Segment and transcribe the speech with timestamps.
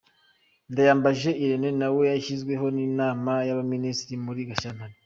[0.71, 4.95] Ndayambaje Irenée nawe yashyizweho n’Inama y’abaminisitiri muri Gashyantare.